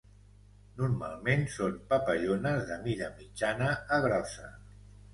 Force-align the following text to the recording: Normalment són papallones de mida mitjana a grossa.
Normalment 0.79 1.43
són 1.57 1.77
papallones 1.93 2.67
de 2.73 2.81
mida 2.89 3.13
mitjana 3.23 3.73
a 3.99 4.05
grossa. 4.09 4.55